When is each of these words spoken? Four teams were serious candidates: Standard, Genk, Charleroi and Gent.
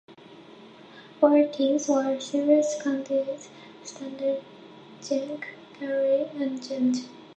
Four 1.19 1.45
teams 1.45 1.87
were 1.87 2.19
serious 2.19 2.75
candidates: 2.81 3.49
Standard, 3.83 4.41
Genk, 4.99 5.43
Charleroi 5.79 6.27
and 6.41 6.59
Gent. 6.59 7.05